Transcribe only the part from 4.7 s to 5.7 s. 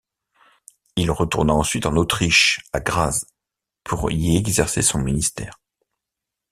son ministère.